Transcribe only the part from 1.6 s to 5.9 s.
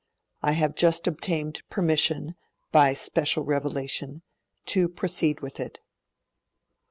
permission, by special revelation, to proceed with it.'